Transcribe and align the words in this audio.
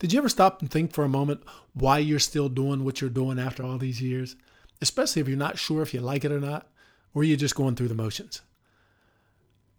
Did 0.00 0.14
you 0.14 0.18
ever 0.18 0.30
stop 0.30 0.62
and 0.62 0.70
think 0.70 0.92
for 0.92 1.04
a 1.04 1.08
moment 1.08 1.42
why 1.74 1.98
you're 1.98 2.18
still 2.18 2.48
doing 2.48 2.84
what 2.84 3.00
you're 3.00 3.10
doing 3.10 3.38
after 3.38 3.62
all 3.62 3.76
these 3.76 4.00
years? 4.00 4.34
Especially 4.80 5.20
if 5.20 5.28
you're 5.28 5.36
not 5.36 5.58
sure 5.58 5.82
if 5.82 5.92
you 5.92 6.00
like 6.00 6.24
it 6.24 6.32
or 6.32 6.40
not, 6.40 6.66
or 7.12 7.22
you're 7.22 7.36
just 7.36 7.54
going 7.54 7.76
through 7.76 7.88
the 7.88 7.94
motions. 7.94 8.40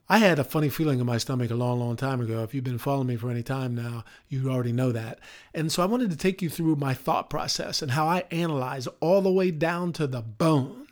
I 0.08 0.20
had 0.20 0.38
a 0.38 0.44
funny 0.44 0.70
feeling 0.70 1.00
in 1.00 1.08
my 1.08 1.18
stomach 1.18 1.50
a 1.50 1.56
long, 1.56 1.80
long 1.80 1.96
time 1.96 2.22
ago. 2.22 2.44
If 2.44 2.54
you've 2.54 2.64
been 2.64 2.78
following 2.78 3.08
me 3.08 3.16
for 3.16 3.32
any 3.32 3.42
time 3.42 3.74
now, 3.74 4.04
you 4.30 4.52
already 4.52 4.74
know 4.74 4.92
that. 4.92 5.20
And 5.56 5.72
so 5.72 5.82
I 5.82 5.88
wanted 5.88 6.12
to 6.12 6.18
take 6.18 6.42
you 6.42 6.50
through 6.50 6.76
my 6.76 6.94
thought 6.94 7.30
process 7.30 7.82
and 7.82 7.92
how 7.92 8.06
I 8.06 8.26
analyze 8.30 8.88
all 9.00 9.22
the 9.22 9.32
way 9.32 9.50
down 9.50 9.92
to 9.94 10.06
the 10.06 10.22
bone 10.22 10.86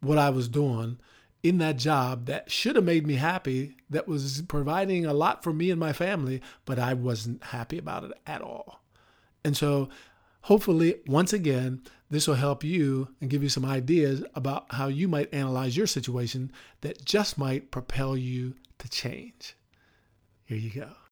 what 0.00 0.18
I 0.18 0.30
was 0.30 0.48
doing 0.48 0.98
in 1.44 1.58
that 1.58 1.76
job 1.76 2.24
that 2.24 2.50
should 2.50 2.74
have 2.74 2.86
made 2.86 3.06
me 3.06 3.14
happy, 3.16 3.76
that 3.90 4.08
was 4.08 4.42
providing 4.48 5.04
a 5.04 5.12
lot 5.12 5.44
for 5.44 5.52
me 5.52 5.70
and 5.70 5.78
my 5.78 5.92
family, 5.92 6.40
but 6.64 6.78
I 6.78 6.94
wasn't 6.94 7.44
happy 7.44 7.76
about 7.76 8.04
it 8.04 8.12
at 8.26 8.40
all. 8.40 8.80
And 9.44 9.54
so, 9.54 9.90
hopefully, 10.40 10.96
once 11.06 11.34
again, 11.34 11.82
this 12.10 12.26
will 12.26 12.36
help 12.36 12.64
you 12.64 13.08
and 13.20 13.28
give 13.28 13.42
you 13.42 13.50
some 13.50 13.66
ideas 13.66 14.24
about 14.34 14.72
how 14.72 14.88
you 14.88 15.06
might 15.06 15.32
analyze 15.34 15.76
your 15.76 15.86
situation 15.86 16.50
that 16.80 17.04
just 17.04 17.36
might 17.36 17.70
propel 17.70 18.16
you 18.16 18.54
to 18.78 18.88
change. 18.88 19.54
Here 20.46 20.58
you 20.58 20.70
go. 20.70 21.03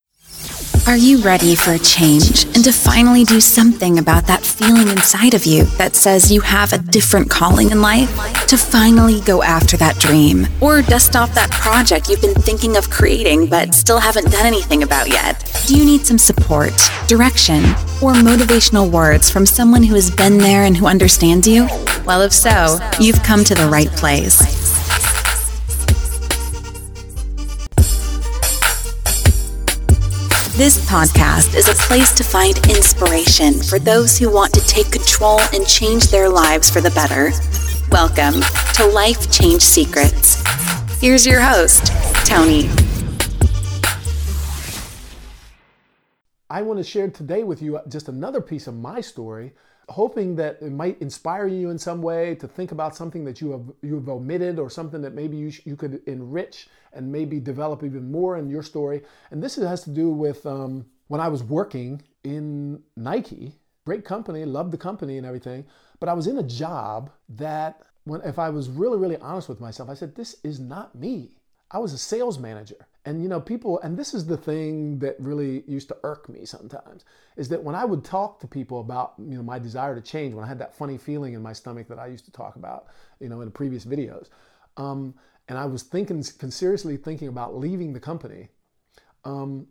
Are 0.85 0.97
you 0.97 1.23
ready 1.23 1.55
for 1.55 1.71
a 1.71 1.79
change 1.79 2.45
and 2.57 2.65
to 2.65 2.73
finally 2.73 3.23
do 3.23 3.41
something 3.41 4.01
about 4.01 4.27
that 4.27 4.45
feeling 4.45 4.89
inside 4.89 5.33
of 5.33 5.47
you 5.47 5.65
that 5.79 5.95
says 5.95 6.33
you 6.33 6.41
have 6.41 6.73
a 6.73 6.79
different 6.79 7.30
calling 7.30 7.71
in 7.71 7.80
life? 7.80 8.11
To 8.49 8.57
finally 8.57 9.21
go 9.21 9.45
after 9.45 9.77
that 9.77 9.99
dream 9.99 10.49
or 10.61 10.83
dust 10.83 11.15
off 11.15 11.35
that 11.35 11.53
project 11.53 12.09
you've 12.09 12.21
been 12.21 12.35
thinking 12.35 12.77
of 12.77 12.91
creating 12.91 13.47
but 13.47 13.75
still 13.75 14.01
haven't 14.01 14.33
done 14.33 14.45
anything 14.45 14.83
about 14.83 15.09
yet? 15.09 15.49
Do 15.66 15.79
you 15.79 15.85
need 15.85 16.05
some 16.05 16.19
support, 16.19 16.73
direction, 17.07 17.63
or 18.02 18.13
motivational 18.15 18.91
words 18.91 19.30
from 19.30 19.47
someone 19.47 19.85
who 19.85 19.95
has 19.95 20.11
been 20.11 20.39
there 20.39 20.65
and 20.65 20.77
who 20.77 20.87
understands 20.87 21.46
you? 21.46 21.68
Well, 22.05 22.23
if 22.23 22.33
so, 22.33 22.80
you've 22.99 23.23
come 23.23 23.45
to 23.45 23.55
the 23.55 23.68
right 23.68 23.91
place. 23.93 24.62
This 30.63 30.88
podcast 30.88 31.57
is 31.57 31.66
a 31.66 31.74
place 31.74 32.13
to 32.13 32.23
find 32.23 32.57
inspiration 32.68 33.55
for 33.55 33.80
those 33.80 34.16
who 34.16 34.30
want 34.30 34.55
to 34.55 34.60
take 34.60 34.93
control 34.93 35.41
and 35.52 35.66
change 35.66 36.05
their 36.05 36.29
lives 36.29 36.71
for 36.71 36.80
the 36.80 36.93
better. 36.93 37.32
Welcome 37.91 38.43
to 38.74 38.87
Life 38.87 39.29
Change 39.29 39.60
Secrets. 39.60 40.40
Here's 41.01 41.27
your 41.27 41.40
host, 41.40 41.87
Tony. 42.24 42.71
I 46.53 46.61
want 46.61 46.79
to 46.79 46.85
share 46.85 47.09
today 47.09 47.45
with 47.45 47.63
you 47.63 47.81
just 47.89 48.11
another 48.11 48.43
piece 48.43 48.67
of 48.67 48.77
my 48.77 49.01
story, 49.01 49.55
hoping 49.89 50.37
that 50.37 50.59
it 50.61 50.71
might 50.71 51.01
inspire 51.01 51.47
you 51.47 51.71
in 51.71 51.79
some 51.79 52.03
way 52.03 52.35
to 52.35 52.47
think 52.47 52.73
about 52.73 52.95
something 52.95 53.25
that 53.25 53.41
you 53.41 53.53
have 53.53 53.73
you 53.81 53.95
have 53.95 54.11
omitted 54.11 54.59
or 54.59 54.69
something 54.69 55.01
that 55.01 55.15
maybe 55.15 55.39
you, 55.39 55.51
you 55.65 55.77
could 55.77 56.03
enrich 56.07 56.69
and 56.93 57.11
maybe 57.11 57.41
develop 57.41 57.83
even 57.83 58.13
more 58.13 58.37
in 58.37 58.51
your 58.51 58.63
story. 58.63 59.01
And 59.30 59.43
this 59.43 59.57
has 59.57 59.83
to 59.85 59.91
do 59.91 60.11
with 60.11 60.45
um, 60.45 60.85
when 61.09 61.23
I 61.23 61.29
was 61.29 61.43
working 61.43 62.03
in 62.23 62.83
Nike, 62.97 63.55
great 63.87 64.05
company, 64.05 64.45
loved 64.45 64.73
the 64.73 64.84
company 64.89 65.17
and 65.17 65.27
everything, 65.27 65.65
but 66.00 66.11
I 66.11 66.12
was 66.12 66.27
in 66.27 66.37
a 66.37 66.43
job 66.43 67.11
that 67.31 67.81
when 68.05 68.21
if 68.27 68.39
I 68.39 68.50
was 68.50 68.69
really 68.69 68.99
really 68.99 69.17
honest 69.17 69.49
with 69.49 69.59
myself, 69.59 69.89
I 69.89 69.95
said 69.95 70.15
this 70.15 70.37
is 70.45 70.61
not 70.61 70.95
me. 70.95 71.39
I 71.71 71.78
was 71.78 71.95
a 71.95 71.99
sales 72.12 72.39
manager. 72.39 72.87
And 73.05 73.21
you 73.21 73.28
know, 73.28 73.41
people, 73.41 73.81
and 73.81 73.99
this 73.99 74.15
is 74.15 74.27
the 74.27 74.37
thing 74.37 75.00
that 75.00 75.17
really 75.19 75.65
used 75.67 75.89
to 75.89 75.97
irk 76.05 76.28
me 76.28 76.45
sometimes, 76.45 77.05
is 77.37 77.49
that 77.49 77.62
when 77.62 77.75
I 77.75 77.84
would 77.84 78.05
talk 78.05 78.39
to 78.41 78.47
people 78.47 78.81
about, 78.81 79.15
you 79.19 79.37
know, 79.37 79.43
my 79.43 79.59
desire 79.59 79.95
to 79.95 80.00
change, 80.00 80.34
when 80.34 80.45
I 80.45 80.49
had 80.49 80.61
that 80.61 80.77
funny 80.77 80.99
feeling 80.99 81.34
in 81.34 81.43
my 81.43 81.53
stomach 81.53 81.89
that 81.89 81.99
I 81.99 82.06
used 82.06 82.25
to 82.27 82.33
talk 82.33 82.55
about, 82.55 82.87
you 83.19 83.28
know, 83.28 83.41
in 83.41 83.47
the 83.47 83.53
previous 83.53 83.84
videos, 83.84 84.28
um, 84.77 85.15
and 85.49 85.59
I 85.59 85.67
was 85.67 85.83
thinking, 85.83 86.23
seriously 86.23 86.97
thinking 86.97 87.29
about 87.29 87.57
leaving 87.57 87.93
the 87.93 88.01
company, 88.01 88.49
um, 89.25 89.67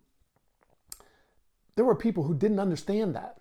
there 1.74 1.84
were 1.86 1.94
people 1.94 2.24
who 2.24 2.34
didn't 2.34 2.60
understand 2.60 3.14
that 3.14 3.38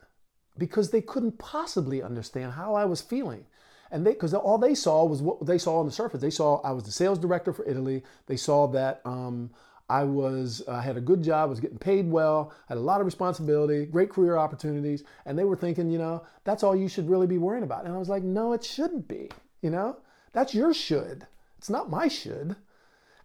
because 0.58 0.92
they 0.92 1.02
couldn't 1.02 1.38
possibly 1.38 2.02
understand 2.02 2.54
how 2.54 2.76
I 2.76 2.86
was 2.86 3.02
feeling. 3.02 3.46
And 3.92 4.08
they, 4.08 4.14
because 4.14 4.34
all 4.34 4.58
they 4.58 4.74
saw 4.74 5.04
was 5.04 5.22
what 5.22 5.46
they 5.46 5.58
saw 5.58 5.80
on 5.80 5.86
the 5.86 5.92
surface. 5.92 6.22
They 6.22 6.30
saw 6.30 6.62
I 6.62 6.72
was 6.72 6.86
the 6.86 6.92
sales 6.92 7.20
director 7.20 7.52
for 7.52 7.68
Italy. 7.68 8.04
They 8.28 8.38
saw 8.38 8.68
that 8.68 9.02
um, 9.04 9.52
I 9.92 10.06
was 10.06 10.64
I 10.70 10.82
had 10.82 10.96
a 10.96 11.02
good 11.02 11.22
job, 11.22 11.50
was 11.50 11.60
getting 11.60 11.78
paid 11.78 12.10
well, 12.10 12.54
had 12.70 12.78
a 12.78 12.82
lot 12.82 13.02
of 13.02 13.06
responsibility, 13.06 13.86
great 13.86 14.10
career 14.10 14.38
opportunities, 14.38 15.04
and 15.26 15.38
they 15.38 15.44
were 15.44 15.58
thinking, 15.58 15.92
you 15.92 15.98
know, 15.98 16.24
that's 16.46 16.64
all 16.64 16.74
you 16.74 16.88
should 16.88 17.10
really 17.10 17.28
be 17.28 17.38
worrying 17.38 17.66
about. 17.66 17.84
And 17.84 17.94
I 17.94 17.98
was 17.98 18.08
like, 18.08 18.24
no, 18.24 18.54
it 18.54 18.64
shouldn't 18.64 19.10
be. 19.10 19.30
You 19.62 19.70
know, 19.70 19.98
that's 20.32 20.56
your 20.56 20.74
should. 20.74 21.28
It's 21.58 21.70
not 21.70 21.90
my 21.90 22.08
should. 22.08 22.56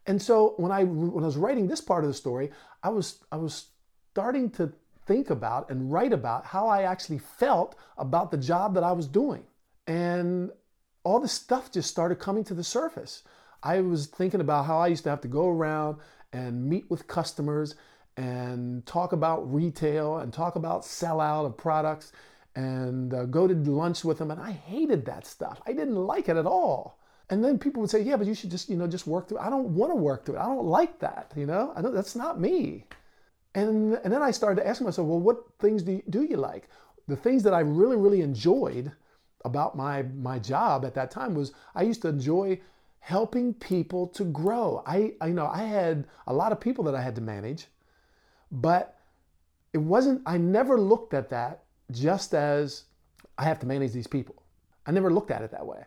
And 0.07 0.21
so 0.21 0.55
when 0.57 0.73
I 0.73 0.83
when 0.83 1.23
I 1.23 1.27
was 1.27 1.37
writing 1.37 1.69
this 1.69 1.81
part 1.81 2.03
of 2.03 2.09
the 2.09 2.15
story, 2.15 2.51
I 2.83 2.89
was 2.89 3.25
I 3.31 3.37
was 3.37 3.69
starting 4.11 4.51
to 4.53 4.73
think 5.07 5.31
about 5.31 5.71
and 5.71 5.93
write 5.93 6.13
about 6.13 6.47
how 6.47 6.67
I 6.67 6.83
actually 6.83 7.19
felt 7.19 7.77
about 7.97 8.33
the 8.33 8.39
job 8.39 8.75
that 8.75 8.83
I 8.83 8.91
was 8.91 9.07
doing. 9.07 9.45
And 9.87 10.51
all 11.05 11.21
this 11.21 11.33
stuff 11.33 11.71
just 11.71 11.89
started 11.89 12.19
coming 12.19 12.43
to 12.43 12.55
the 12.55 12.65
surface. 12.65 13.23
I 13.63 13.81
was 13.81 14.07
thinking 14.07 14.41
about 14.41 14.67
how 14.67 14.79
I 14.79 14.89
used 14.89 15.05
to 15.05 15.11
have 15.11 15.21
to 15.23 15.29
go 15.29 15.49
around 15.49 15.99
and 16.37 16.69
meet 16.69 16.91
with 16.91 17.07
customers 17.07 17.75
and 18.17 18.85
talk 18.87 19.13
about 19.13 19.53
retail 19.53 20.19
and 20.19 20.33
talk 20.33 20.57
about 20.57 20.83
sellout 20.83 21.47
of 21.47 21.57
products 21.57 22.13
and 22.55 23.13
uh, 23.15 23.25
go 23.25 23.47
to 23.47 23.55
lunch 23.55 24.05
with 24.05 24.19
them. 24.19 24.31
And 24.31 24.41
I 24.41 24.53
hated 24.53 25.07
that 25.07 25.27
stuff. 25.27 25.61
I 25.67 25.73
didn't 25.73 25.97
like 25.97 26.29
it 26.29 26.37
at 26.37 26.47
all. 26.47 26.99
And 27.31 27.43
then 27.43 27.59
people 27.59 27.81
would 27.81 27.91
say, 27.91 28.03
yeah, 28.03 28.17
but 28.17 28.27
you 28.27 28.35
should 28.35 28.51
just, 28.51 28.69
you 28.69 28.77
know, 28.77 28.87
just 28.87 29.07
work 29.07 29.29
through 29.29 29.39
it. 29.39 29.43
I 29.43 29.51
don't 29.51 29.71
want 29.71 29.93
to 29.93 29.97
work 29.97 30.25
through 30.25 30.37
it. 30.37 30.41
I 30.41 30.47
don't 30.47 30.67
like 30.67 30.99
that, 31.01 31.33
you 31.37 31.47
know, 31.47 31.73
I 31.75 31.83
don't, 31.83 31.95
that's 31.95 32.15
not 32.15 32.41
me. 32.41 32.85
And, 33.55 33.95
and 34.05 34.13
then 34.13 34.23
I 34.23 34.31
started 34.31 34.61
to 34.61 34.69
ask 34.69 34.83
myself, 34.83 35.09
well, 35.09 35.19
what 35.19 35.39
things 35.59 35.83
do 35.83 35.93
you, 35.93 36.03
do 36.11 36.23
you 36.23 36.37
like? 36.37 36.69
The 37.09 37.17
things 37.17 37.43
that 37.45 37.55
I 37.55 37.61
really, 37.61 37.97
really 37.97 38.21
enjoyed 38.21 38.93
about 39.45 39.77
my, 39.77 40.03
my 40.03 40.39
job 40.39 40.85
at 40.85 40.95
that 40.95 41.11
time 41.11 41.35
was 41.35 41.53
I 41.75 41.83
used 41.83 42.03
to 42.03 42.09
enjoy 42.09 42.61
helping 43.07 43.55
people 43.55 44.09
to 44.09 44.25
grow. 44.25 44.83
I, 44.85 45.13
I, 45.21 45.29
you 45.29 45.35
know, 45.35 45.47
I 45.47 45.63
had 45.63 46.09
a 46.27 46.35
lot 46.35 46.51
of 46.51 46.59
people 46.59 46.83
that 46.85 46.97
I 46.97 47.01
had 47.01 47.15
to 47.15 47.21
manage, 47.21 47.69
but 48.51 48.99
it 49.73 49.79
wasn't, 49.79 50.23
I 50.27 50.39
never 50.39 50.77
looked 50.77 51.15
at 51.15 51.31
that 51.31 51.63
just 51.93 52.35
as 52.35 52.83
I 53.39 53.45
have 53.45 53.61
to 53.61 53.67
manage 53.67 53.93
these 53.93 54.09
people. 54.09 54.43
I 54.87 54.91
never 54.91 55.13
looked 55.13 55.31
at 55.31 55.43
it 55.43 55.53
that 55.53 55.65
way. 55.65 55.85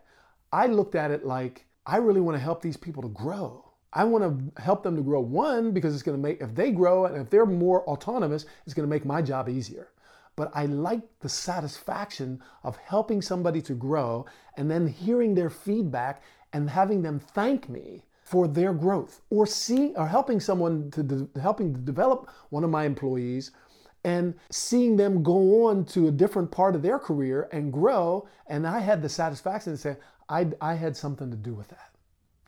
I 0.50 0.68
looked 0.68 0.94
at 0.94 1.10
it 1.10 1.26
like 1.26 1.66
I 1.84 1.98
really 1.98 2.22
want 2.22 2.36
to 2.36 2.42
help 2.42 2.62
these 2.62 2.78
people 2.78 3.02
to 3.02 3.10
grow. 3.10 3.70
I 3.92 4.04
want 4.04 4.24
to 4.56 4.62
help 4.62 4.82
them 4.82 4.96
to 4.96 5.02
grow. 5.02 5.20
One, 5.20 5.72
because 5.72 5.92
it's 5.92 6.02
going 6.02 6.16
to 6.16 6.22
make, 6.22 6.40
if 6.40 6.54
they 6.54 6.70
grow 6.70 7.04
and 7.04 7.18
if 7.18 7.28
they're 7.28 7.44
more 7.44 7.86
autonomous, 7.86 8.46
it's 8.64 8.72
going 8.72 8.88
to 8.88 8.90
make 8.90 9.04
my 9.04 9.20
job 9.20 9.46
easier. 9.50 9.88
But 10.36 10.52
I 10.54 10.64
like 10.64 11.02
the 11.20 11.28
satisfaction 11.28 12.40
of 12.64 12.78
helping 12.78 13.20
somebody 13.20 13.60
to 13.60 13.74
grow 13.74 14.24
and 14.56 14.70
then 14.70 14.86
hearing 14.86 15.34
their 15.34 15.50
feedback 15.50 16.22
and 16.52 16.68
having 16.68 17.02
them 17.02 17.18
thank 17.18 17.68
me 17.68 18.02
for 18.22 18.46
their 18.46 18.72
growth 18.72 19.22
or 19.30 19.46
seeing 19.46 19.96
or 19.96 20.06
helping 20.06 20.40
someone 20.40 20.90
to 20.90 21.02
de- 21.02 21.40
helping 21.40 21.74
to 21.74 21.80
develop 21.80 22.30
one 22.50 22.64
of 22.64 22.70
my 22.70 22.84
employees 22.84 23.50
and 24.04 24.34
seeing 24.50 24.96
them 24.96 25.22
go 25.22 25.66
on 25.66 25.84
to 25.84 26.08
a 26.08 26.10
different 26.10 26.50
part 26.50 26.74
of 26.74 26.82
their 26.82 26.98
career 26.98 27.48
and 27.52 27.72
grow 27.72 28.26
and 28.46 28.66
i 28.66 28.78
had 28.78 29.02
the 29.02 29.08
satisfaction 29.08 29.72
to 29.72 29.76
say 29.78 29.96
I, 30.30 30.46
I 30.60 30.74
had 30.74 30.96
something 30.96 31.30
to 31.30 31.36
do 31.36 31.52
with 31.52 31.68
that. 31.68 31.90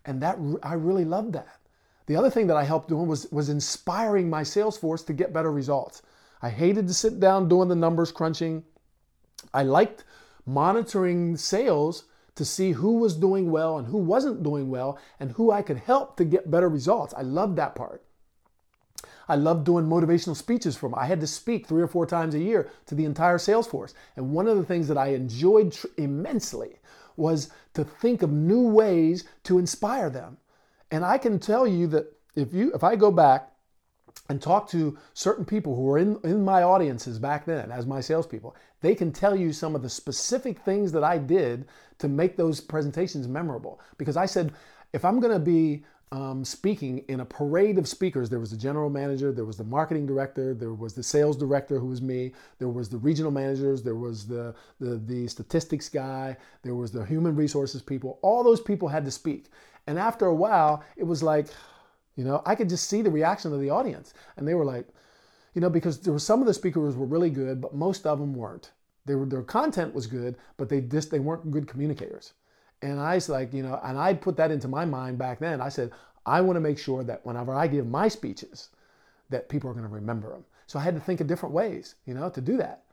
And 0.06 0.22
that 0.22 0.38
I 0.62 0.74
really 0.74 1.04
loved 1.04 1.32
that. 1.34 1.58
The 2.06 2.16
other 2.16 2.30
thing 2.30 2.46
that 2.46 2.56
I 2.56 2.64
helped 2.64 2.88
doing 2.88 3.06
was, 3.06 3.30
was 3.30 3.48
inspiring 3.48 4.30
my 4.30 4.42
sales 4.42 4.78
force 4.78 5.02
to 5.04 5.12
get 5.12 5.32
better 5.32 5.52
results. 5.52 6.02
I 6.40 6.48
hated 6.48 6.86
to 6.88 6.94
sit 6.94 7.20
down 7.20 7.48
doing 7.48 7.68
the 7.68 7.76
numbers 7.76 8.12
crunching. 8.12 8.64
I 9.52 9.64
liked 9.64 10.04
monitoring 10.46 11.36
sales 11.36 12.04
to 12.34 12.44
see 12.44 12.72
who 12.72 12.98
was 12.98 13.16
doing 13.16 13.50
well 13.50 13.78
and 13.78 13.88
who 13.88 13.98
wasn't 13.98 14.42
doing 14.42 14.70
well 14.70 14.98
and 15.20 15.32
who 15.32 15.50
I 15.50 15.62
could 15.62 15.78
help 15.78 16.16
to 16.16 16.24
get 16.24 16.50
better 16.50 16.68
results. 16.68 17.14
I 17.16 17.22
loved 17.22 17.56
that 17.56 17.74
part. 17.74 18.04
I 19.28 19.36
loved 19.36 19.64
doing 19.64 19.86
motivational 19.86 20.36
speeches 20.36 20.76
for 20.76 20.88
them. 20.88 20.98
I 20.98 21.06
had 21.06 21.20
to 21.20 21.26
speak 21.26 21.66
three 21.66 21.82
or 21.82 21.86
four 21.86 22.06
times 22.06 22.34
a 22.34 22.38
year 22.40 22.70
to 22.86 22.94
the 22.94 23.04
entire 23.04 23.38
sales 23.38 23.66
force. 23.66 23.94
And 24.16 24.32
one 24.32 24.48
of 24.48 24.56
the 24.56 24.64
things 24.64 24.88
that 24.88 24.98
I 24.98 25.08
enjoyed 25.08 25.72
tr- 25.72 25.86
immensely 25.96 26.80
was 27.16 27.50
to 27.74 27.84
think 27.84 28.22
of 28.22 28.32
new 28.32 28.68
ways 28.68 29.24
to 29.44 29.58
inspire 29.58 30.10
them. 30.10 30.38
And 30.90 31.04
I 31.04 31.18
can 31.18 31.38
tell 31.38 31.66
you 31.66 31.86
that 31.88 32.12
if 32.34 32.52
you 32.52 32.72
if 32.74 32.82
I 32.82 32.96
go 32.96 33.10
back 33.10 33.51
and 34.28 34.40
talk 34.40 34.68
to 34.70 34.96
certain 35.14 35.44
people 35.44 35.74
who 35.74 35.82
were 35.82 35.98
in, 35.98 36.18
in 36.24 36.44
my 36.44 36.62
audiences 36.62 37.18
back 37.18 37.44
then 37.44 37.70
as 37.70 37.86
my 37.86 38.00
salespeople, 38.00 38.56
they 38.80 38.94
can 38.94 39.12
tell 39.12 39.36
you 39.36 39.52
some 39.52 39.74
of 39.74 39.82
the 39.82 39.88
specific 39.88 40.60
things 40.60 40.92
that 40.92 41.04
I 41.04 41.18
did 41.18 41.66
to 41.98 42.08
make 42.08 42.36
those 42.36 42.60
presentations 42.60 43.28
memorable. 43.28 43.80
Because 43.98 44.16
I 44.16 44.26
said, 44.26 44.52
if 44.92 45.04
I'm 45.04 45.20
going 45.20 45.32
to 45.32 45.38
be 45.38 45.84
um, 46.12 46.44
speaking 46.44 46.98
in 47.08 47.20
a 47.20 47.24
parade 47.24 47.78
of 47.78 47.88
speakers. 47.88 48.28
There 48.28 48.38
was 48.38 48.50
the 48.50 48.56
general 48.56 48.90
manager, 48.90 49.32
there 49.32 49.46
was 49.46 49.56
the 49.56 49.64
marketing 49.64 50.06
director, 50.06 50.52
there 50.52 50.74
was 50.74 50.92
the 50.92 51.02
sales 51.02 51.38
director, 51.38 51.78
who 51.78 51.86
was 51.86 52.02
me, 52.02 52.32
there 52.58 52.68
was 52.68 52.90
the 52.90 52.98
regional 52.98 53.30
managers, 53.30 53.82
there 53.82 53.94
was 53.94 54.26
the, 54.26 54.54
the, 54.78 54.96
the 55.06 55.26
statistics 55.26 55.88
guy, 55.88 56.36
there 56.62 56.74
was 56.74 56.92
the 56.92 57.02
human 57.06 57.34
resources 57.34 57.80
people. 57.80 58.18
All 58.20 58.44
those 58.44 58.60
people 58.60 58.88
had 58.88 59.06
to 59.06 59.10
speak. 59.10 59.46
And 59.86 59.98
after 59.98 60.26
a 60.26 60.34
while, 60.34 60.84
it 60.96 61.04
was 61.04 61.22
like, 61.22 61.46
you 62.16 62.24
know, 62.24 62.42
I 62.44 62.54
could 62.54 62.68
just 62.68 62.88
see 62.88 63.02
the 63.02 63.10
reaction 63.10 63.52
of 63.52 63.60
the 63.60 63.70
audience. 63.70 64.14
And 64.36 64.46
they 64.46 64.54
were 64.54 64.64
like, 64.64 64.86
you 65.54 65.60
know, 65.60 65.70
because 65.70 66.00
there 66.00 66.12
were 66.12 66.18
some 66.18 66.40
of 66.40 66.46
the 66.46 66.54
speakers 66.54 66.96
were 66.96 67.06
really 67.06 67.30
good, 67.30 67.60
but 67.60 67.74
most 67.74 68.06
of 68.06 68.18
them 68.18 68.34
weren't. 68.34 68.72
They 69.04 69.14
were, 69.14 69.26
their 69.26 69.42
content 69.42 69.94
was 69.94 70.06
good, 70.06 70.36
but 70.56 70.68
they 70.68 70.80
just 70.80 71.10
they 71.10 71.18
weren't 71.18 71.50
good 71.50 71.66
communicators. 71.66 72.34
And 72.80 73.00
I 73.00 73.16
was 73.16 73.28
like, 73.28 73.52
you 73.52 73.62
know, 73.62 73.80
and 73.82 73.98
I 73.98 74.14
put 74.14 74.36
that 74.36 74.50
into 74.50 74.68
my 74.68 74.84
mind 74.84 75.18
back 75.18 75.38
then. 75.38 75.60
I 75.60 75.68
said, 75.68 75.92
I 76.26 76.40
want 76.40 76.56
to 76.56 76.60
make 76.60 76.78
sure 76.78 77.02
that 77.04 77.24
whenever 77.24 77.54
I 77.54 77.66
give 77.66 77.86
my 77.86 78.08
speeches, 78.08 78.70
that 79.30 79.48
people 79.48 79.70
are 79.70 79.74
going 79.74 79.86
to 79.86 79.92
remember 79.92 80.30
them. 80.30 80.44
So 80.66 80.78
I 80.78 80.82
had 80.82 80.94
to 80.94 81.00
think 81.00 81.20
of 81.20 81.26
different 81.26 81.54
ways, 81.54 81.96
you 82.06 82.14
know, 82.14 82.28
to 82.30 82.40
do 82.40 82.56
that. 82.58 82.84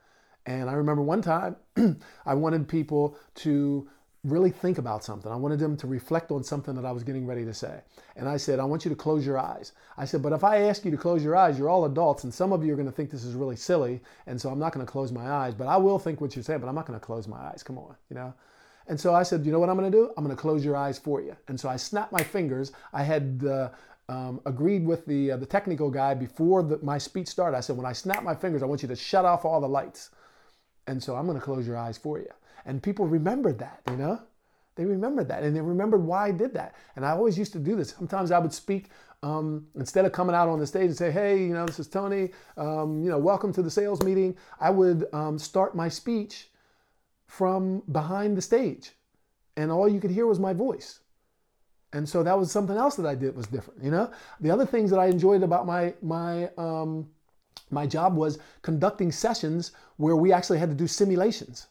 And 0.46 0.68
I 0.68 0.72
remember 0.72 1.02
one 1.02 1.22
time 1.22 1.56
I 2.26 2.34
wanted 2.34 2.68
people 2.68 3.16
to 3.36 3.88
really 4.24 4.50
think 4.50 4.76
about 4.76 5.02
something. 5.02 5.32
I 5.32 5.36
wanted 5.36 5.60
them 5.60 5.76
to 5.78 5.86
reflect 5.86 6.30
on 6.30 6.44
something 6.44 6.74
that 6.74 6.84
I 6.84 6.92
was 6.92 7.02
getting 7.02 7.26
ready 7.26 7.44
to 7.44 7.54
say. 7.54 7.80
And 8.16 8.28
I 8.28 8.36
said, 8.36 8.58
I 8.58 8.64
want 8.64 8.84
you 8.84 8.90
to 8.90 8.96
close 8.96 9.24
your 9.24 9.38
eyes. 9.38 9.72
I 9.96 10.04
said, 10.04 10.22
but 10.22 10.32
if 10.32 10.44
I 10.44 10.62
ask 10.62 10.84
you 10.84 10.90
to 10.90 10.96
close 10.96 11.24
your 11.24 11.36
eyes, 11.36 11.58
you're 11.58 11.70
all 11.70 11.86
adults, 11.86 12.24
and 12.24 12.34
some 12.34 12.52
of 12.52 12.64
you 12.64 12.72
are 12.72 12.76
going 12.76 12.88
to 12.88 12.92
think 12.92 13.10
this 13.10 13.24
is 13.24 13.34
really 13.34 13.56
silly, 13.56 14.02
and 14.26 14.38
so 14.38 14.50
I'm 14.50 14.58
not 14.58 14.74
going 14.74 14.84
to 14.84 14.92
close 14.92 15.10
my 15.10 15.30
eyes, 15.30 15.54
but 15.54 15.68
I 15.68 15.78
will 15.78 15.98
think 15.98 16.20
what 16.20 16.36
you're 16.36 16.42
saying, 16.42 16.60
but 16.60 16.68
I'm 16.68 16.74
not 16.74 16.86
going 16.86 16.98
to 16.98 17.04
close 17.04 17.26
my 17.26 17.38
eyes. 17.38 17.62
Come 17.62 17.78
on, 17.78 17.96
you 18.10 18.14
know? 18.14 18.34
And 18.88 19.00
so 19.00 19.14
I 19.14 19.22
said, 19.22 19.46
you 19.46 19.52
know 19.52 19.60
what 19.60 19.70
I'm 19.70 19.78
going 19.78 19.90
to 19.90 19.96
do? 19.96 20.10
I'm 20.16 20.24
going 20.24 20.36
to 20.36 20.40
close 20.40 20.64
your 20.64 20.76
eyes 20.76 20.98
for 20.98 21.22
you. 21.22 21.36
And 21.48 21.58
so 21.58 21.68
I 21.68 21.76
snapped 21.76 22.12
my 22.12 22.22
fingers. 22.22 22.72
I 22.92 23.04
had 23.04 23.44
uh, 23.46 23.68
um, 24.08 24.40
agreed 24.44 24.84
with 24.84 25.06
the, 25.06 25.32
uh, 25.32 25.36
the 25.36 25.46
technical 25.46 25.90
guy 25.90 26.12
before 26.12 26.62
the, 26.62 26.78
my 26.82 26.98
speech 26.98 27.28
started. 27.28 27.56
I 27.56 27.60
said, 27.60 27.76
when 27.76 27.86
I 27.86 27.92
snap 27.92 28.24
my 28.24 28.34
fingers, 28.34 28.62
I 28.62 28.66
want 28.66 28.82
you 28.82 28.88
to 28.88 28.96
shut 28.96 29.24
off 29.24 29.44
all 29.44 29.60
the 29.60 29.68
lights. 29.68 30.10
And 30.88 31.00
so 31.00 31.14
I'm 31.14 31.26
going 31.26 31.38
to 31.38 31.44
close 31.44 31.66
your 31.66 31.76
eyes 31.76 31.96
for 31.96 32.18
you. 32.18 32.26
And 32.66 32.82
people 32.82 33.06
remembered 33.06 33.58
that, 33.58 33.82
you 33.90 33.96
know? 33.96 34.20
They 34.76 34.84
remembered 34.84 35.28
that 35.28 35.42
and 35.42 35.54
they 35.54 35.60
remembered 35.60 36.02
why 36.02 36.28
I 36.28 36.30
did 36.30 36.54
that. 36.54 36.74
And 36.96 37.04
I 37.04 37.10
always 37.10 37.36
used 37.36 37.52
to 37.52 37.58
do 37.58 37.76
this. 37.76 37.90
Sometimes 37.90 38.30
I 38.30 38.38
would 38.38 38.52
speak 38.52 38.86
um, 39.22 39.66
instead 39.74 40.04
of 40.06 40.12
coming 40.12 40.34
out 40.34 40.48
on 40.48 40.58
the 40.58 40.66
stage 40.66 40.86
and 40.86 40.96
say, 40.96 41.10
hey, 41.10 41.38
you 41.38 41.52
know, 41.52 41.66
this 41.66 41.78
is 41.78 41.88
Tony, 41.88 42.30
um, 42.56 43.02
you 43.02 43.10
know, 43.10 43.18
welcome 43.18 43.52
to 43.52 43.62
the 43.62 43.70
sales 43.70 44.02
meeting. 44.02 44.36
I 44.58 44.70
would 44.70 45.06
um, 45.12 45.38
start 45.38 45.74
my 45.74 45.88
speech 45.88 46.48
from 47.26 47.82
behind 47.92 48.36
the 48.36 48.42
stage 48.42 48.92
and 49.56 49.70
all 49.70 49.88
you 49.88 50.00
could 50.00 50.10
hear 50.10 50.26
was 50.26 50.38
my 50.38 50.54
voice. 50.54 51.00
And 51.92 52.08
so 52.08 52.22
that 52.22 52.38
was 52.38 52.50
something 52.50 52.76
else 52.76 52.94
that 52.96 53.06
I 53.06 53.14
did 53.14 53.36
was 53.36 53.46
different, 53.46 53.82
you 53.82 53.90
know? 53.90 54.10
The 54.40 54.50
other 54.50 54.64
things 54.64 54.90
that 54.90 54.98
I 54.98 55.06
enjoyed 55.06 55.42
about 55.42 55.66
my, 55.66 55.92
my, 56.00 56.48
um, 56.56 57.08
my 57.70 57.86
job 57.86 58.16
was 58.16 58.38
conducting 58.62 59.12
sessions 59.12 59.72
where 59.96 60.16
we 60.16 60.32
actually 60.32 60.58
had 60.58 60.70
to 60.70 60.74
do 60.74 60.86
simulations 60.86 61.66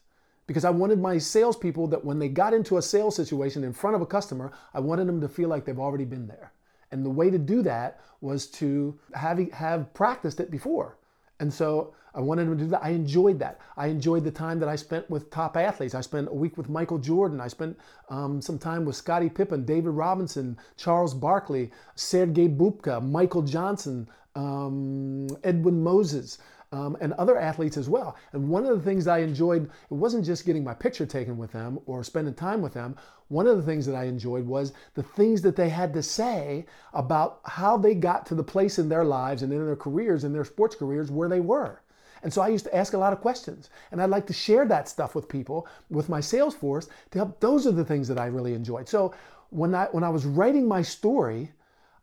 because 0.50 0.64
I 0.64 0.70
wanted 0.70 0.98
my 0.98 1.16
salespeople 1.16 1.86
that 1.86 2.04
when 2.04 2.18
they 2.18 2.28
got 2.28 2.52
into 2.52 2.76
a 2.76 2.82
sales 2.82 3.14
situation 3.14 3.62
in 3.62 3.72
front 3.72 3.94
of 3.94 4.02
a 4.02 4.06
customer, 4.06 4.50
I 4.74 4.80
wanted 4.80 5.06
them 5.06 5.20
to 5.20 5.28
feel 5.28 5.48
like 5.48 5.64
they've 5.64 5.78
already 5.78 6.04
been 6.04 6.26
there. 6.26 6.50
And 6.90 7.06
the 7.06 7.10
way 7.10 7.30
to 7.30 7.38
do 7.38 7.62
that 7.62 8.00
was 8.20 8.48
to 8.48 8.98
have, 9.14 9.38
have 9.52 9.94
practiced 9.94 10.40
it 10.40 10.50
before. 10.50 10.98
And 11.38 11.54
so 11.54 11.94
I 12.16 12.20
wanted 12.20 12.48
them 12.48 12.58
to 12.58 12.64
do 12.64 12.70
that. 12.70 12.82
I 12.82 12.88
enjoyed 12.88 13.38
that. 13.38 13.60
I 13.76 13.86
enjoyed 13.86 14.24
the 14.24 14.32
time 14.32 14.58
that 14.58 14.68
I 14.68 14.74
spent 14.74 15.08
with 15.08 15.30
top 15.30 15.56
athletes. 15.56 15.94
I 15.94 16.00
spent 16.00 16.26
a 16.26 16.34
week 16.34 16.56
with 16.56 16.68
Michael 16.68 16.98
Jordan. 16.98 17.40
I 17.40 17.46
spent 17.46 17.78
um, 18.08 18.42
some 18.42 18.58
time 18.58 18.84
with 18.84 18.96
Scottie 18.96 19.28
Pippen, 19.28 19.64
David 19.64 19.90
Robinson, 19.90 20.58
Charles 20.76 21.14
Barkley, 21.14 21.70
Sergey 21.94 22.48
Bubka, 22.48 23.00
Michael 23.00 23.42
Johnson, 23.42 24.08
um, 24.34 25.28
Edwin 25.44 25.80
Moses 25.80 26.38
um, 26.72 26.96
and 27.00 27.12
other 27.14 27.36
athletes 27.36 27.76
as 27.76 27.88
well. 27.88 28.16
And 28.32 28.48
one 28.48 28.64
of 28.64 28.76
the 28.76 28.84
things 28.84 29.06
I 29.06 29.18
enjoyed, 29.18 29.64
it 29.64 29.94
wasn't 29.94 30.24
just 30.24 30.46
getting 30.46 30.62
my 30.62 30.74
picture 30.74 31.06
taken 31.06 31.36
with 31.36 31.52
them 31.52 31.80
or 31.86 32.04
spending 32.04 32.34
time 32.34 32.62
with 32.62 32.74
them. 32.74 32.96
One 33.28 33.46
of 33.46 33.56
the 33.56 33.62
things 33.62 33.86
that 33.86 33.96
I 33.96 34.04
enjoyed 34.04 34.46
was 34.46 34.72
the 34.94 35.02
things 35.02 35.42
that 35.42 35.56
they 35.56 35.68
had 35.68 35.92
to 35.94 36.02
say 36.02 36.66
about 36.92 37.40
how 37.44 37.76
they 37.76 37.94
got 37.94 38.26
to 38.26 38.34
the 38.34 38.44
place 38.44 38.78
in 38.78 38.88
their 38.88 39.04
lives 39.04 39.42
and 39.42 39.52
in 39.52 39.64
their 39.64 39.76
careers, 39.76 40.24
in 40.24 40.32
their 40.32 40.44
sports 40.44 40.76
careers, 40.76 41.10
where 41.10 41.28
they 41.28 41.40
were. 41.40 41.80
And 42.22 42.32
so 42.32 42.42
I 42.42 42.48
used 42.48 42.66
to 42.66 42.76
ask 42.76 42.92
a 42.92 42.98
lot 42.98 43.12
of 43.12 43.20
questions. 43.20 43.70
And 43.90 44.00
I'd 44.00 44.10
like 44.10 44.26
to 44.26 44.32
share 44.32 44.66
that 44.66 44.88
stuff 44.88 45.14
with 45.14 45.28
people, 45.28 45.66
with 45.88 46.08
my 46.08 46.20
sales 46.20 46.54
force, 46.54 46.88
to 47.10 47.18
help. 47.18 47.40
Those 47.40 47.66
are 47.66 47.72
the 47.72 47.84
things 47.84 48.08
that 48.08 48.18
I 48.18 48.26
really 48.26 48.54
enjoyed. 48.54 48.88
So 48.88 49.14
when 49.48 49.74
I, 49.74 49.86
when 49.86 50.04
I 50.04 50.10
was 50.10 50.26
writing 50.26 50.68
my 50.68 50.82
story, 50.82 51.52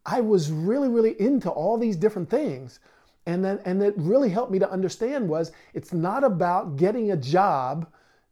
I 0.05 0.21
was 0.21 0.51
really, 0.51 0.89
really 0.89 1.19
into 1.21 1.49
all 1.49 1.77
these 1.77 1.95
different 1.95 2.29
things 2.29 2.79
and 3.27 3.44
then 3.44 3.59
and 3.65 3.79
that 3.81 3.94
really 3.97 4.29
helped 4.29 4.51
me 4.51 4.57
to 4.57 4.71
understand 4.71 5.29
was 5.29 5.51
it's 5.74 5.94
not 5.94 6.24
about 6.24 6.77
getting 6.77 7.12
a 7.12 7.18
job 7.18 7.85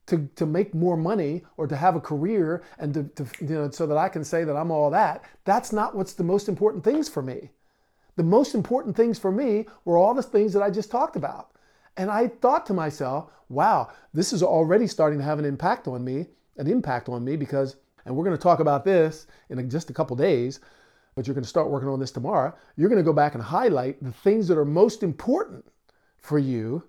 to, 0.07 0.29
to 0.35 0.45
make 0.45 0.73
more 0.73 0.95
money 0.95 1.43
or 1.57 1.67
to 1.67 1.75
have 1.75 1.95
a 1.95 1.99
career 1.99 2.63
and 2.79 2.93
to, 2.93 3.03
to 3.15 3.25
you 3.41 3.55
know 3.55 3.69
so 3.69 3.85
that 3.85 3.97
I 3.97 4.07
can 4.07 4.23
say 4.23 4.43
that 4.43 4.55
I'm 4.55 4.71
all 4.71 4.89
that. 4.91 5.23
That's 5.43 5.73
not 5.73 5.95
what's 5.95 6.13
the 6.13 6.23
most 6.23 6.47
important 6.47 6.83
things 6.83 7.09
for 7.09 7.21
me. 7.21 7.51
The 8.15 8.23
most 8.23 8.55
important 8.55 8.95
things 8.95 9.19
for 9.19 9.31
me 9.31 9.65
were 9.83 9.97
all 9.97 10.13
the 10.13 10.23
things 10.23 10.53
that 10.53 10.63
I 10.63 10.69
just 10.69 10.89
talked 10.89 11.17
about. 11.17 11.51
And 11.97 12.09
I 12.09 12.27
thought 12.27 12.65
to 12.67 12.73
myself, 12.73 13.29
wow, 13.49 13.89
this 14.13 14.31
is 14.31 14.43
already 14.43 14.87
starting 14.87 15.19
to 15.19 15.25
have 15.25 15.39
an 15.39 15.45
impact 15.45 15.87
on 15.87 16.05
me, 16.05 16.27
an 16.57 16.67
impact 16.67 17.09
on 17.09 17.25
me 17.25 17.35
because, 17.35 17.75
and 18.05 18.15
we're 18.15 18.23
going 18.23 18.37
to 18.37 18.41
talk 18.41 18.59
about 18.59 18.85
this 18.85 19.27
in 19.49 19.69
just 19.69 19.89
a 19.89 19.93
couple 19.93 20.15
days, 20.15 20.61
but 21.15 21.25
you're 21.25 21.33
going 21.33 21.43
to 21.43 21.49
start 21.49 21.69
working 21.69 21.89
on 21.89 21.99
this 21.99 22.11
tomorrow, 22.11 22.53
you're 22.75 22.89
going 22.89 22.99
to 22.99 23.03
go 23.03 23.13
back 23.13 23.33
and 23.33 23.43
highlight 23.43 24.03
the 24.03 24.11
things 24.11 24.47
that 24.49 24.57
are 24.57 24.65
most 24.65 25.01
important 25.01 25.65
for 26.17 26.37
you 26.37 26.83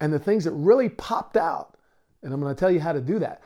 and 0.00 0.12
the 0.12 0.18
things 0.18 0.44
that 0.44 0.52
really 0.52 0.88
popped 0.88 1.36
out. 1.36 1.76
And 2.22 2.32
I'm 2.32 2.40
going 2.40 2.54
to 2.54 2.58
tell 2.58 2.70
you 2.70 2.80
how 2.80 2.92
to 2.92 3.00
do 3.00 3.18
that. 3.18 3.42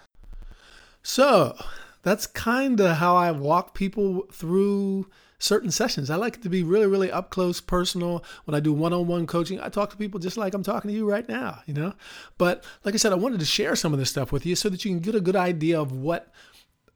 So 1.02 1.56
that's 2.02 2.26
kind 2.26 2.80
of 2.80 2.96
how 2.96 3.16
I 3.16 3.30
walk 3.30 3.74
people 3.74 4.26
through 4.30 5.08
certain 5.38 5.70
sessions. 5.70 6.10
I 6.10 6.16
like 6.16 6.36
it 6.36 6.42
to 6.42 6.48
be 6.48 6.62
really, 6.62 6.86
really 6.86 7.10
up 7.10 7.30
close, 7.30 7.60
personal. 7.60 8.24
When 8.44 8.54
I 8.54 8.60
do 8.60 8.72
one 8.72 8.92
on 8.92 9.06
one 9.06 9.26
coaching, 9.26 9.60
I 9.60 9.68
talk 9.68 9.90
to 9.90 9.96
people 9.96 10.20
just 10.20 10.36
like 10.36 10.54
I'm 10.54 10.62
talking 10.62 10.90
to 10.90 10.94
you 10.94 11.08
right 11.08 11.28
now, 11.28 11.60
you 11.66 11.74
know? 11.74 11.94
But 12.38 12.64
like 12.84 12.94
I 12.94 12.98
said, 12.98 13.12
I 13.12 13.16
wanted 13.16 13.40
to 13.40 13.46
share 13.46 13.74
some 13.76 13.92
of 13.92 13.98
this 13.98 14.10
stuff 14.10 14.32
with 14.32 14.44
you 14.44 14.54
so 14.54 14.68
that 14.68 14.84
you 14.84 14.90
can 14.90 15.00
get 15.00 15.14
a 15.14 15.20
good 15.20 15.36
idea 15.36 15.80
of 15.80 15.92
what 15.92 16.32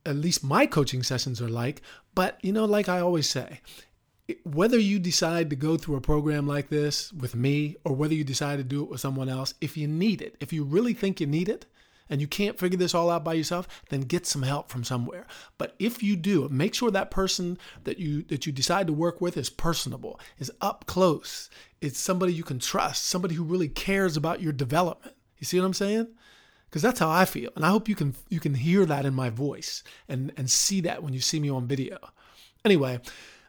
at 0.09 0.17
least 0.17 0.43
my 0.43 0.67
coaching 0.67 1.03
sessions 1.03 1.41
are 1.41 1.49
like. 1.49 1.83
But, 2.15 2.39
you 2.43 2.53
know, 2.53 2.65
like 2.65 2.89
I 2.89 3.01
always 3.01 3.29
say, 3.29 3.61
whether 4.45 4.79
you 4.79 4.99
decide 4.99 5.51
to 5.51 5.57
go 5.57 5.77
through 5.77 5.97
a 5.97 6.01
program 6.01 6.47
like 6.47 6.69
this 6.69 7.13
with 7.13 7.35
me 7.35 7.77
or 7.85 7.95
whether 7.95 8.15
you 8.15 8.25
decide 8.25 8.57
to 8.57 8.65
do 8.65 8.83
it 8.83 8.91
with 8.91 9.01
someone 9.01 9.29
else, 9.29 9.55
if 9.61 9.77
you 9.77 9.87
need 9.87 10.21
it, 10.21 10.37
if 10.41 10.53
you 10.53 10.65
really 10.65 10.95
think 10.95 11.21
you 11.21 11.27
need 11.27 11.49
it, 11.49 11.67
and 12.11 12.21
you 12.21 12.27
can't 12.27 12.59
figure 12.59 12.79
this 12.79 12.95
all 12.95 13.11
out 13.11 13.25
by 13.25 13.35
yourself, 13.35 13.69
then 13.91 14.01
get 14.01 14.27
some 14.27 14.43
help 14.43 14.71
from 14.71 14.85
somewhere. 14.85 15.27
But 15.59 15.75
if 15.79 16.03
you 16.03 16.17
do, 16.17 16.49
make 16.49 16.75
sure 16.75 16.91
that 16.91 17.11
person 17.11 17.59
that 17.85 17.99
you 17.99 18.23
that 18.25 18.47
you 18.47 18.53
decide 18.53 18.87
to 18.87 18.93
work 18.93 19.21
with 19.21 19.37
is 19.37 19.51
personable, 19.51 20.19
is 20.39 20.51
up 20.61 20.87
close, 20.87 21.51
it's 21.81 21.99
somebody 21.99 22.33
you 22.33 22.45
can 22.45 22.59
trust, 22.59 23.05
somebody 23.05 23.35
who 23.35 23.45
really 23.45 23.69
cares 23.69 24.17
about 24.17 24.41
your 24.41 24.53
development. 24.53 25.17
You 25.39 25.45
see 25.45 25.61
what 25.61 25.67
I'm 25.67 25.75
saying? 25.75 26.09
Because 26.69 26.83
that's 26.83 27.01
how 27.01 27.11
I 27.11 27.25
feel. 27.25 27.51
And 27.57 27.65
I 27.65 27.71
hope 27.71 27.89
you 27.89 27.95
can 27.95 28.15
you 28.29 28.41
can 28.41 28.55
hear 28.55 28.85
that 28.87 29.07
in 29.07 29.15
my 29.15 29.31
voice 29.31 29.83
and 30.09 30.33
and 30.37 30.51
see 30.51 30.81
that 30.83 31.03
when 31.03 31.13
you 31.13 31.21
see 31.21 31.41
me 31.41 31.49
on 31.49 31.67
video. 31.67 31.99
Anyway, 32.65 33.01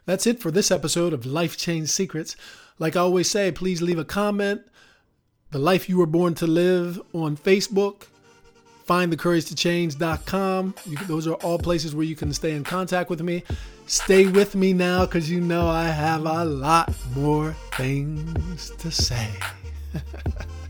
that's 0.06 0.26
it 0.26 0.40
for 0.40 0.50
this 0.50 0.70
episode 0.70 1.12
of 1.12 1.26
Life 1.26 1.56
Change 1.56 1.88
Secrets. 1.88 2.36
Like 2.78 2.96
I 2.96 3.00
always 3.00 3.30
say, 3.30 3.52
please 3.52 3.82
leave 3.82 3.98
a 3.98 4.04
comment. 4.04 4.62
The 5.50 5.58
Life 5.58 5.88
You 5.88 5.98
Were 5.98 6.06
Born 6.06 6.34
to 6.36 6.46
Live 6.46 7.00
on 7.12 7.36
Facebook. 7.36 8.04
find 8.84 9.12
the 9.12 9.16
courage 9.16 9.44
FindTheCourageToChange.com. 9.46 10.74
You, 10.86 10.96
those 11.06 11.26
are 11.26 11.34
all 11.34 11.58
places 11.58 11.94
where 11.94 12.06
you 12.06 12.16
can 12.16 12.32
stay 12.32 12.52
in 12.52 12.64
contact 12.64 13.10
with 13.10 13.20
me. 13.20 13.42
Stay 13.86 14.26
with 14.26 14.54
me 14.54 14.72
now 14.72 15.04
because 15.04 15.30
you 15.30 15.40
know 15.40 15.66
I 15.68 15.88
have 15.88 16.24
a 16.24 16.44
lot 16.44 16.92
more 17.16 17.54
things 17.76 18.70
to 18.78 18.90
say. 18.90 19.28